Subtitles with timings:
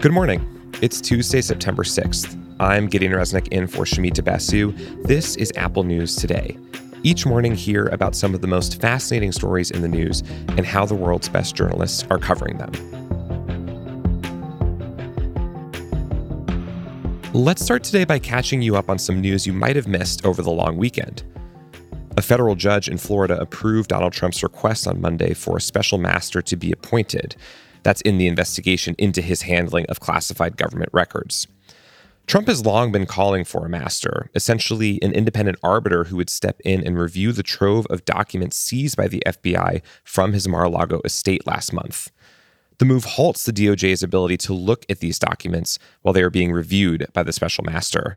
[0.00, 0.72] Good morning.
[0.80, 2.34] It's Tuesday, September 6th.
[2.58, 4.72] I'm Gideon Resnick in for Shumita Basu.
[5.02, 6.56] This is Apple News Today.
[7.02, 10.22] Each morning, hear about some of the most fascinating stories in the news
[10.56, 12.72] and how the world's best journalists are covering them.
[17.34, 20.40] Let's start today by catching you up on some news you might have missed over
[20.40, 21.24] the long weekend.
[22.16, 26.40] A federal judge in Florida approved Donald Trump's request on Monday for a special master
[26.40, 27.36] to be appointed.
[27.82, 31.46] That's in the investigation into his handling of classified government records.
[32.26, 36.60] Trump has long been calling for a master, essentially an independent arbiter who would step
[36.64, 40.68] in and review the trove of documents seized by the FBI from his Mar a
[40.68, 42.10] Lago estate last month.
[42.78, 46.52] The move halts the DOJ's ability to look at these documents while they are being
[46.52, 48.16] reviewed by the special master.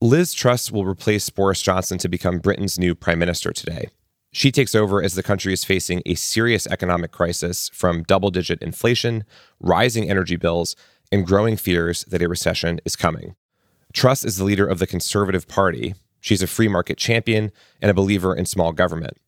[0.00, 3.88] Liz Truss will replace Boris Johnson to become Britain's new prime minister today.
[4.36, 8.60] She takes over as the country is facing a serious economic crisis from double digit
[8.60, 9.22] inflation,
[9.60, 10.74] rising energy bills,
[11.12, 13.36] and growing fears that a recession is coming.
[13.92, 15.94] Truss is the leader of the Conservative Party.
[16.20, 19.18] She's a free market champion and a believer in small government.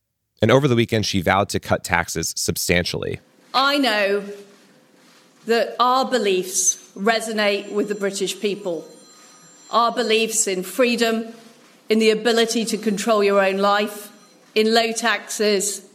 [0.43, 3.21] And over the weekend, she vowed to cut taxes substantially.
[3.55, 4.25] I know
[5.47, 8.85] that our beliefs resonate with the British people.
[9.71, 11.33] Our beliefs in freedom,
[11.89, 14.11] in the ability to control your own life,
[14.57, 15.87] in low taxes,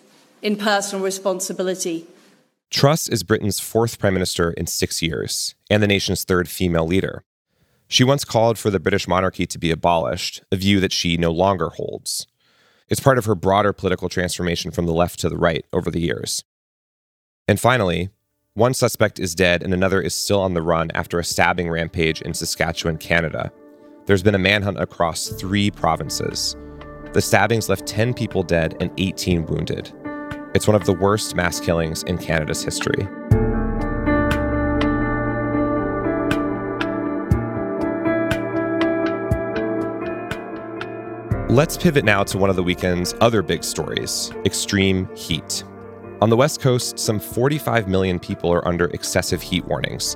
[0.41, 2.05] in personal responsibility.
[2.69, 7.23] Truss is Britain's fourth prime minister in six years and the nation's third female leader.
[7.87, 11.31] She once called for the British monarchy to be abolished, a view that she no
[11.31, 12.27] longer holds.
[12.87, 15.99] It's part of her broader political transformation from the left to the right over the
[15.99, 16.43] years.
[17.47, 18.09] And finally,
[18.53, 22.21] one suspect is dead and another is still on the run after a stabbing rampage
[22.21, 23.51] in Saskatchewan, Canada.
[24.05, 26.55] There's been a manhunt across three provinces.
[27.13, 29.91] The stabbings left 10 people dead and 18 wounded.
[30.55, 33.05] It's one of the worst mass killings in Canada's history.
[41.49, 45.65] Let's pivot now to one of the weekend's other big stories extreme heat.
[46.21, 50.15] On the West Coast, some 45 million people are under excessive heat warnings.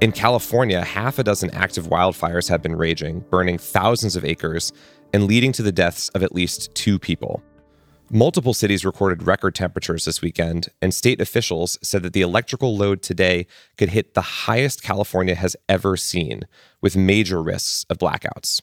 [0.00, 4.72] In California, half a dozen active wildfires have been raging, burning thousands of acres
[5.12, 7.42] and leading to the deaths of at least two people.
[8.10, 13.02] Multiple cities recorded record temperatures this weekend, and state officials said that the electrical load
[13.02, 16.44] today could hit the highest California has ever seen,
[16.80, 18.62] with major risks of blackouts.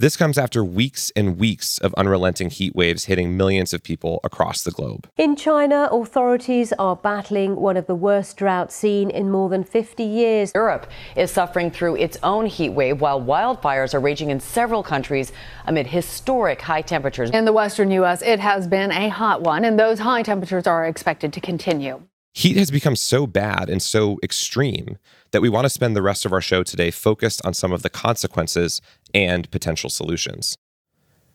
[0.00, 4.62] This comes after weeks and weeks of unrelenting heat waves hitting millions of people across
[4.62, 5.10] the globe.
[5.16, 10.04] In China, authorities are battling one of the worst droughts seen in more than 50
[10.04, 10.52] years.
[10.54, 10.86] Europe
[11.16, 15.32] is suffering through its own heat wave while wildfires are raging in several countries
[15.66, 17.30] amid historic high temperatures.
[17.30, 20.86] In the western U.S., it has been a hot one, and those high temperatures are
[20.86, 22.00] expected to continue.
[22.38, 24.98] Heat has become so bad and so extreme
[25.32, 27.82] that we want to spend the rest of our show today focused on some of
[27.82, 28.80] the consequences
[29.14, 30.56] and potential solutions.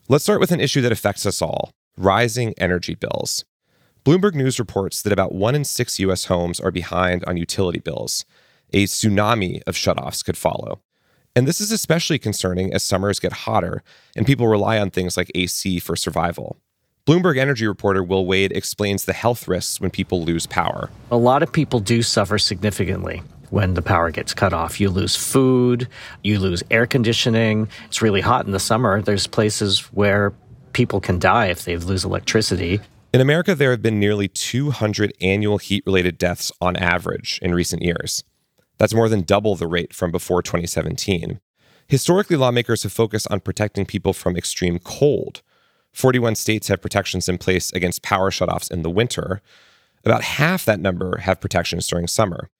[0.08, 3.44] Let's start with an issue that affects us all rising energy bills.
[4.04, 8.24] Bloomberg News reports that about one in six US homes are behind on utility bills.
[8.72, 10.80] A tsunami of shutoffs could follow.
[11.36, 13.82] And this is especially concerning as summers get hotter
[14.14, 16.58] and people rely on things like AC for survival.
[17.06, 20.90] Bloomberg Energy reporter Will Wade explains the health risks when people lose power.
[21.10, 23.22] A lot of people do suffer significantly
[23.54, 24.80] when the power gets cut off.
[24.80, 25.88] You lose food,
[26.24, 27.68] you lose air conditioning.
[27.86, 29.00] It's really hot in the summer.
[29.00, 30.32] There's places where
[30.72, 32.80] people can die if they lose electricity.
[33.12, 37.82] In America, there have been nearly 200 annual heat related deaths on average in recent
[37.82, 38.24] years.
[38.78, 41.38] That's more than double the rate from before 2017.
[41.86, 45.42] Historically, lawmakers have focused on protecting people from extreme cold.
[45.92, 49.40] 41 states have protections in place against power shutoffs in the winter.
[50.04, 52.50] About half that number have protections during summer.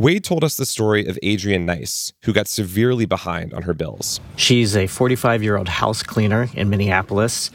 [0.00, 4.20] Wade told us the story of Adrienne Nice, who got severely behind on her bills.
[4.36, 7.50] She's a 45 year old house cleaner in Minneapolis.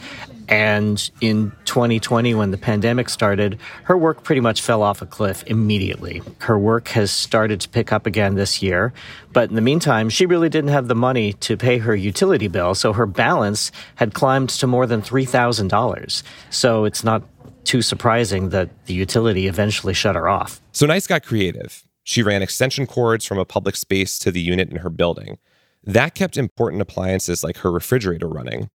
[0.49, 5.45] And in 2020, when the pandemic started, her work pretty much fell off a cliff
[5.47, 6.21] immediately.
[6.39, 8.91] Her work has started to pick up again this year.
[9.31, 12.75] But in the meantime, she really didn't have the money to pay her utility bill.
[12.75, 16.23] So her balance had climbed to more than $3,000.
[16.49, 17.23] So it's not
[17.63, 20.59] too surprising that the utility eventually shut her off.
[20.73, 21.85] So Nice got creative.
[22.03, 25.37] She ran extension cords from a public space to the unit in her building.
[25.83, 28.69] That kept important appliances like her refrigerator running.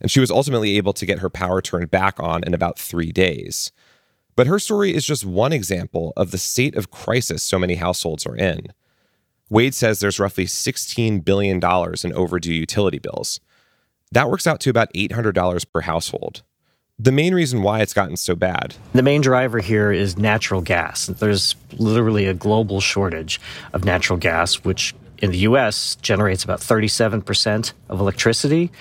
[0.00, 3.10] And she was ultimately able to get her power turned back on in about three
[3.10, 3.72] days.
[4.36, 8.24] But her story is just one example of the state of crisis so many households
[8.24, 8.68] are in.
[9.50, 13.40] Wade says there's roughly $16 billion in overdue utility bills.
[14.12, 16.42] That works out to about $800 per household.
[17.00, 18.74] The main reason why it's gotten so bad.
[18.92, 21.06] The main driver here is natural gas.
[21.06, 23.40] There's literally a global shortage
[23.72, 28.72] of natural gas, which in the US generates about 37% of electricity.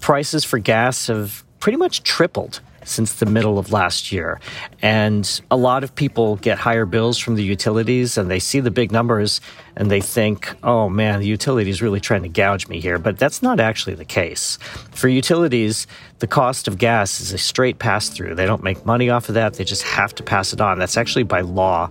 [0.00, 4.40] Prices for gas have pretty much tripled since the middle of last year.
[4.80, 8.70] And a lot of people get higher bills from the utilities and they see the
[8.70, 9.40] big numbers
[9.76, 12.98] and they think, oh man, the utility is really trying to gouge me here.
[12.98, 14.58] But that's not actually the case.
[14.92, 15.86] For utilities,
[16.18, 18.34] the cost of gas is a straight pass through.
[18.34, 20.78] They don't make money off of that, they just have to pass it on.
[20.78, 21.90] That's actually by law.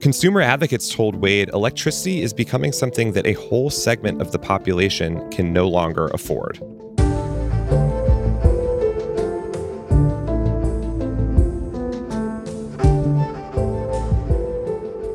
[0.00, 5.28] Consumer advocates told Wade electricity is becoming something that a whole segment of the population
[5.30, 6.60] can no longer afford.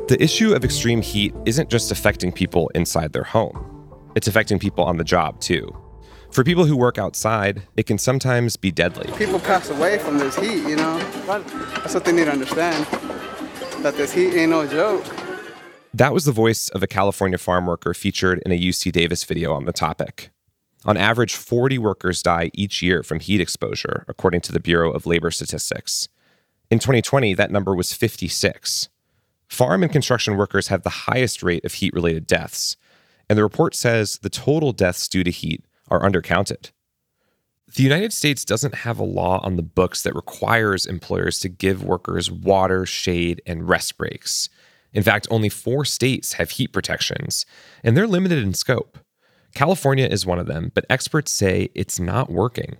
[0.06, 4.84] The issue of extreme heat isn't just affecting people inside their home, it's affecting people
[4.84, 5.74] on the job too.
[6.30, 9.10] For people who work outside, it can sometimes be deadly.
[9.16, 10.98] People pass away from this heat, you know?
[11.26, 12.84] That's what they need to understand
[13.82, 15.06] that this heat ain't no joke.
[15.94, 19.54] That was the voice of a California farm worker featured in a UC Davis video
[19.54, 20.28] on the topic.
[20.84, 25.06] On average, 40 workers die each year from heat exposure, according to the Bureau of
[25.06, 26.10] Labor Statistics.
[26.70, 28.90] In 2020, that number was 56.
[29.54, 32.76] Farm and construction workers have the highest rate of heat related deaths,
[33.30, 36.72] and the report says the total deaths due to heat are undercounted.
[37.72, 41.84] The United States doesn't have a law on the books that requires employers to give
[41.84, 44.48] workers water, shade, and rest breaks.
[44.92, 47.46] In fact, only four states have heat protections,
[47.84, 48.98] and they're limited in scope.
[49.54, 52.78] California is one of them, but experts say it's not working.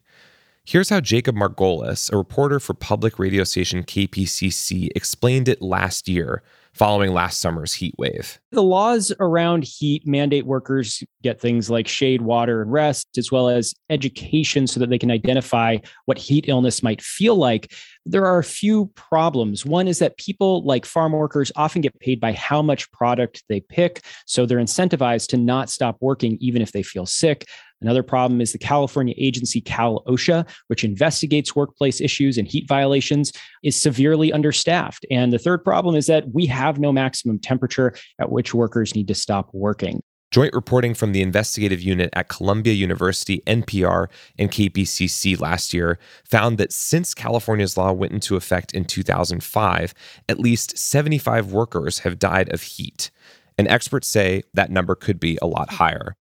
[0.65, 6.43] Here's how Jacob Margolis, a reporter for public radio station KPCC, explained it last year
[6.75, 8.41] following last summer's heat wave.
[8.50, 13.49] The laws around heat mandate workers get things like shade, water, and rest, as well
[13.49, 17.73] as education so that they can identify what heat illness might feel like.
[18.05, 19.65] There are a few problems.
[19.65, 23.61] One is that people like farm workers often get paid by how much product they
[23.61, 24.05] pick.
[24.26, 27.47] So they're incentivized to not stop working even if they feel sick.
[27.85, 33.31] Another problem is the California agency Cal OSHA, which investigates workplace issues and heat violations,
[33.63, 35.05] is severely understaffed.
[35.11, 39.07] And the third problem is that we have no maximum temperature at which workers need
[39.09, 40.03] to stop working.
[40.31, 44.07] Joint reporting from the investigative unit at Columbia University, NPR,
[44.39, 49.93] and KPCC last year found that since California's law went into effect in 2005,
[50.27, 53.11] at least 75 workers have died of heat.
[53.59, 56.17] And experts say that number could be a lot higher.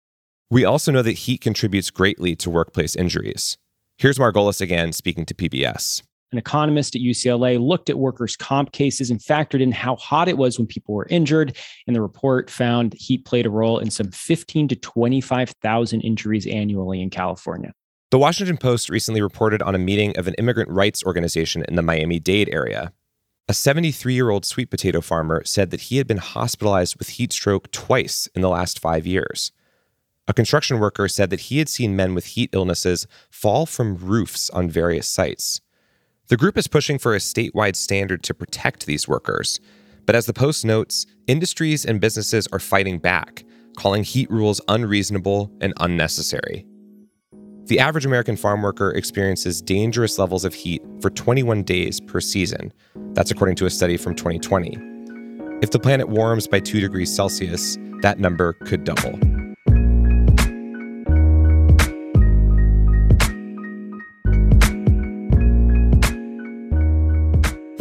[0.52, 3.56] We also know that heat contributes greatly to workplace injuries.
[3.96, 6.02] Here's Margolis again speaking to PBS.
[6.30, 10.36] An economist at UCLA looked at workers' comp cases and factored in how hot it
[10.36, 11.56] was when people were injured.
[11.86, 17.00] And the report found heat played a role in some 15 to 25,000 injuries annually
[17.00, 17.72] in California.
[18.10, 21.82] The Washington Post recently reported on a meeting of an immigrant rights organization in the
[21.82, 22.92] Miami Dade area.
[23.48, 27.32] A 73 year old sweet potato farmer said that he had been hospitalized with heat
[27.32, 29.50] stroke twice in the last five years.
[30.28, 34.48] A construction worker said that he had seen men with heat illnesses fall from roofs
[34.50, 35.60] on various sites.
[36.28, 39.58] The group is pushing for a statewide standard to protect these workers.
[40.06, 43.44] But as the Post notes, industries and businesses are fighting back,
[43.76, 46.66] calling heat rules unreasonable and unnecessary.
[47.66, 52.72] The average American farm worker experiences dangerous levels of heat for 21 days per season.
[53.14, 54.78] That's according to a study from 2020.
[55.62, 59.18] If the planet warms by 2 degrees Celsius, that number could double.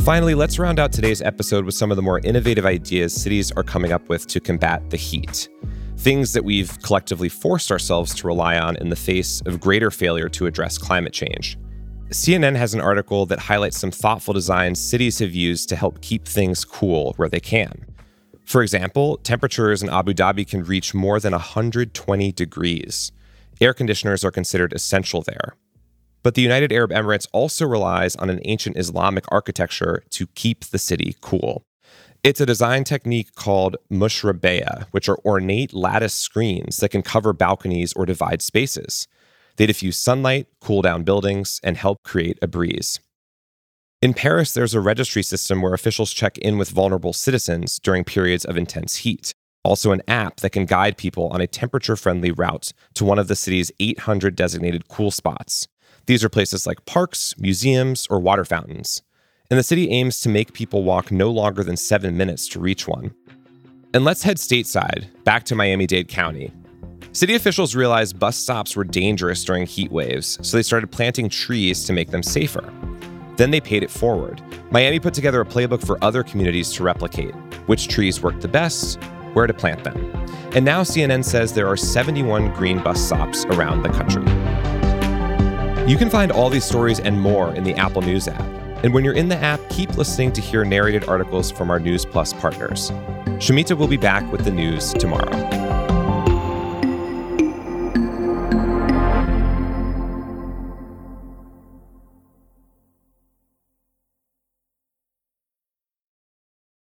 [0.04, 3.62] Finally, let's round out today's episode with some of the more innovative ideas cities are
[3.62, 5.48] coming up with to combat the heat.
[5.98, 10.28] Things that we've collectively forced ourselves to rely on in the face of greater failure
[10.30, 11.56] to address climate change.
[12.10, 16.26] CNN has an article that highlights some thoughtful designs cities have used to help keep
[16.26, 17.86] things cool where they can.
[18.44, 23.12] For example, temperatures in Abu Dhabi can reach more than 120 degrees.
[23.62, 25.54] Air conditioners are considered essential there.
[26.24, 30.78] But the United Arab Emirates also relies on an ancient Islamic architecture to keep the
[30.78, 31.64] city cool.
[32.24, 37.94] It's a design technique called mashrabiya, which are ornate lattice screens that can cover balconies
[37.94, 39.08] or divide spaces.
[39.58, 43.00] They diffuse sunlight, cool down buildings, and help create a breeze.
[44.04, 48.46] In Paris, there's a registry system where officials check in with vulnerable citizens during periods
[48.46, 49.34] of intense heat.
[49.64, 53.28] Also, an app that can guide people on a temperature friendly route to one of
[53.28, 55.68] the city's 800 designated cool spots.
[56.06, 59.02] These are places like parks, museums, or water fountains.
[59.50, 62.88] And the city aims to make people walk no longer than seven minutes to reach
[62.88, 63.14] one.
[63.94, 66.54] And let's head stateside, back to Miami Dade County.
[67.14, 71.84] City officials realized bus stops were dangerous during heat waves, so they started planting trees
[71.84, 72.74] to make them safer.
[73.36, 74.42] Then they paid it forward.
[74.72, 77.36] Miami put together a playbook for other communities to replicate
[77.68, 79.02] which trees worked the best,
[79.34, 79.98] where to plant them.
[80.56, 84.24] And now CNN says there are 71 green bus stops around the country.
[85.88, 88.42] You can find all these stories and more in the Apple News app.
[88.84, 92.06] And when you're in the app, keep listening to hear narrated articles from our News
[92.06, 92.92] Plus partners.
[93.40, 95.61] Shumita will be back with the news tomorrow.